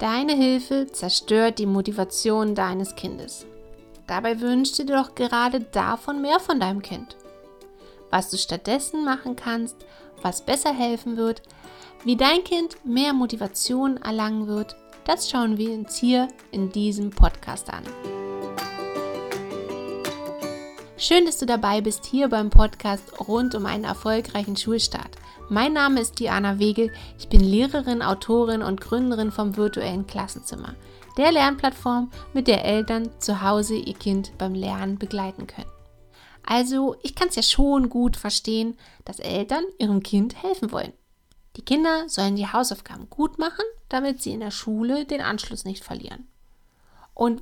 [0.00, 3.44] Deine Hilfe zerstört die Motivation deines Kindes.
[4.06, 7.18] Dabei wünschst du dir doch gerade davon mehr von deinem Kind.
[8.08, 9.76] Was du stattdessen machen kannst,
[10.22, 11.42] was besser helfen wird,
[12.02, 14.74] wie dein Kind mehr Motivation erlangen wird,
[15.04, 17.84] das schauen wir uns hier in diesem Podcast an.
[21.02, 25.16] Schön, dass du dabei bist hier beim Podcast rund um einen erfolgreichen Schulstart.
[25.48, 26.92] Mein Name ist Diana Wegel.
[27.18, 30.74] Ich bin Lehrerin, Autorin und Gründerin vom virtuellen Klassenzimmer,
[31.16, 35.70] der Lernplattform, mit der Eltern zu Hause ihr Kind beim Lernen begleiten können.
[36.44, 38.76] Also, ich kann es ja schon gut verstehen,
[39.06, 40.92] dass Eltern ihrem Kind helfen wollen.
[41.56, 45.82] Die Kinder sollen die Hausaufgaben gut machen, damit sie in der Schule den Anschluss nicht
[45.82, 46.28] verlieren.
[47.14, 47.40] Und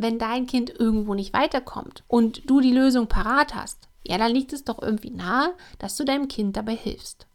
[0.00, 4.52] wenn dein Kind irgendwo nicht weiterkommt und du die Lösung parat hast, ja, dann liegt
[4.52, 7.26] es doch irgendwie nahe, dass du deinem Kind dabei hilfst.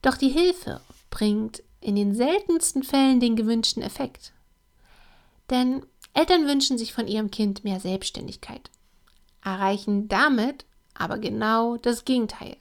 [0.00, 0.80] Doch die Hilfe
[1.10, 4.32] bringt in den seltensten Fällen den gewünschten Effekt.
[5.50, 5.84] Denn
[6.14, 8.70] Eltern wünschen sich von ihrem Kind mehr Selbstständigkeit,
[9.44, 10.64] erreichen damit
[10.94, 12.56] aber genau das Gegenteil.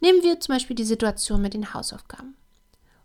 [0.00, 2.34] Nehmen wir zum Beispiel die Situation mit den Hausaufgaben.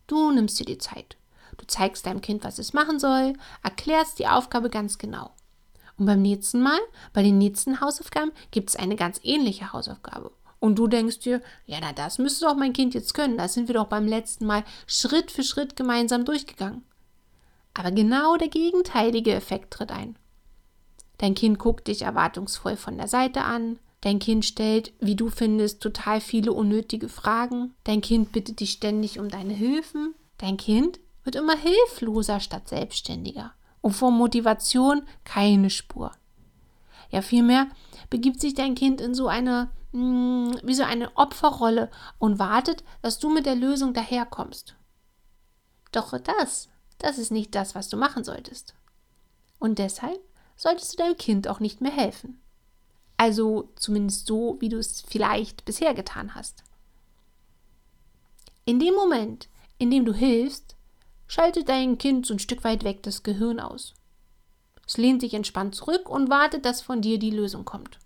[0.07, 1.17] Du nimmst dir die Zeit.
[1.57, 5.31] Du zeigst deinem Kind, was es machen soll, erklärst die Aufgabe ganz genau.
[5.97, 6.79] Und beim nächsten Mal,
[7.13, 10.31] bei den nächsten Hausaufgaben, gibt es eine ganz ähnliche Hausaufgabe.
[10.59, 13.37] Und du denkst dir, ja, na, das müsste doch mein Kind jetzt können.
[13.37, 16.83] Das sind wir doch beim letzten Mal Schritt für Schritt gemeinsam durchgegangen.
[17.73, 20.17] Aber genau der gegenteilige Effekt tritt ein.
[21.19, 23.79] Dein Kind guckt dich erwartungsvoll von der Seite an.
[24.01, 27.73] Dein Kind stellt, wie du findest, total viele unnötige Fragen.
[27.83, 30.13] Dein Kind bittet dich ständig um deine Hilfen.
[30.37, 33.53] Dein Kind wird immer hilfloser statt selbstständiger.
[33.81, 36.13] Und vor Motivation keine Spur.
[37.11, 37.67] Ja, vielmehr
[38.09, 43.19] begibt sich dein Kind in so eine mh, wie so eine Opferrolle und wartet, dass
[43.19, 44.75] du mit der Lösung daherkommst.
[45.91, 48.73] Doch das, das ist nicht das, was du machen solltest.
[49.59, 50.19] Und deshalb
[50.55, 52.41] solltest du deinem Kind auch nicht mehr helfen.
[53.17, 56.63] Also zumindest so, wie du es vielleicht bisher getan hast.
[58.63, 60.76] In dem Moment, in dem du hilfst,
[61.27, 63.93] schaltet dein Kind so ein Stück weit weg das Gehirn aus.
[64.85, 67.99] Es lehnt sich entspannt zurück und wartet, dass von dir die Lösung kommt.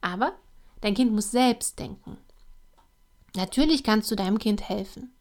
[0.00, 0.32] Aber
[0.84, 2.18] Dein Kind muss selbst denken.
[3.34, 5.14] Natürlich kannst du deinem Kind helfen.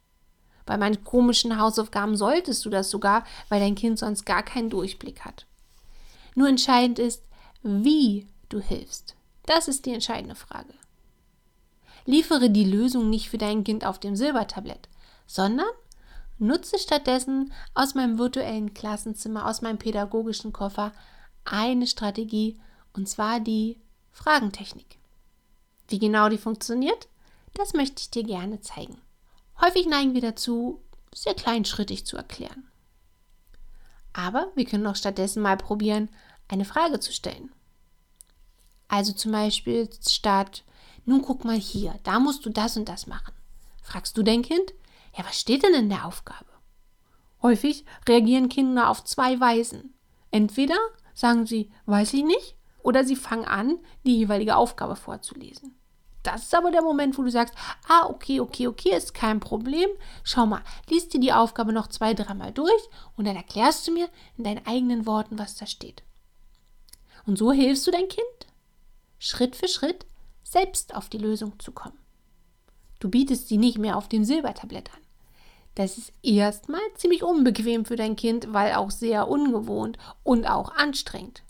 [0.65, 5.21] Bei meinen komischen Hausaufgaben solltest du das sogar, weil dein Kind sonst gar keinen Durchblick
[5.21, 5.45] hat.
[6.35, 7.23] Nur entscheidend ist,
[7.61, 9.15] wie du hilfst.
[9.45, 10.73] Das ist die entscheidende Frage.
[12.05, 14.89] Liefere die Lösung nicht für dein Kind auf dem Silbertablett,
[15.27, 15.69] sondern
[16.37, 20.91] nutze stattdessen aus meinem virtuellen Klassenzimmer, aus meinem pädagogischen Koffer
[21.45, 22.59] eine Strategie,
[22.93, 23.79] und zwar die
[24.11, 24.97] Fragentechnik.
[25.87, 27.07] Wie genau die funktioniert,
[27.53, 29.01] das möchte ich dir gerne zeigen.
[29.61, 30.81] Häufig neigen wir dazu,
[31.13, 32.67] sehr kleinschrittig zu erklären.
[34.13, 36.09] Aber wir können auch stattdessen mal probieren,
[36.47, 37.51] eine Frage zu stellen.
[38.87, 40.63] Also zum Beispiel statt,
[41.05, 43.33] nun guck mal hier, da musst du das und das machen.
[43.81, 44.73] Fragst du dein Kind,
[45.15, 46.45] ja, was steht denn in der Aufgabe?
[47.41, 49.93] Häufig reagieren Kinder auf zwei Weisen.
[50.31, 50.77] Entweder
[51.13, 55.75] sagen sie, weiß ich nicht, oder sie fangen an, die jeweilige Aufgabe vorzulesen.
[56.23, 57.53] Das ist aber der Moment, wo du sagst,
[57.89, 59.89] ah, okay, okay, okay, ist kein Problem.
[60.23, 62.71] Schau mal, liest dir die Aufgabe noch zwei, dreimal durch
[63.17, 66.01] und dann erklärst du mir in deinen eigenen Worten, was da steht.
[67.25, 68.47] Und so hilfst du dein Kind,
[69.19, 70.05] Schritt für Schritt,
[70.43, 71.97] selbst auf die Lösung zu kommen.
[72.99, 75.01] Du bietest sie nicht mehr auf dem Silbertablett an.
[75.75, 81.43] Das ist erstmal ziemlich unbequem für dein Kind, weil auch sehr ungewohnt und auch anstrengend.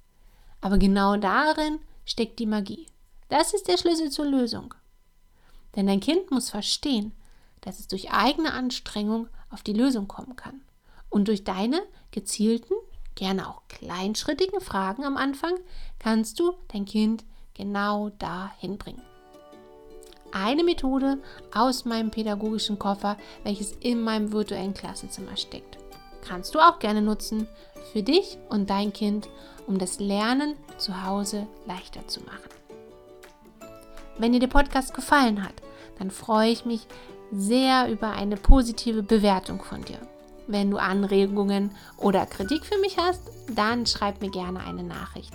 [0.62, 2.88] Aber genau darin steckt die Magie.
[3.28, 4.74] Das ist der Schlüssel zur Lösung.
[5.76, 7.12] Denn dein Kind muss verstehen,
[7.62, 10.62] dass es durch eigene Anstrengung auf die Lösung kommen kann.
[11.10, 12.74] Und durch deine gezielten,
[13.16, 15.54] gerne auch kleinschrittigen Fragen am Anfang
[16.00, 17.24] kannst du dein Kind
[17.54, 19.13] genau dahin bringen.
[20.34, 21.20] Eine Methode
[21.54, 25.78] aus meinem pädagogischen Koffer, welches in meinem virtuellen Klassenzimmer steckt
[26.24, 27.48] kannst du auch gerne nutzen
[27.92, 29.30] für dich und dein Kind,
[29.68, 32.50] um das Lernen zu Hause leichter zu machen.
[34.18, 35.54] Wenn dir der Podcast gefallen hat,
[36.00, 36.88] dann freue ich mich
[37.32, 39.98] sehr über eine positive Bewertung von dir.
[40.46, 45.34] Wenn du Anregungen oder Kritik für mich hast, dann schreib mir gerne eine Nachricht.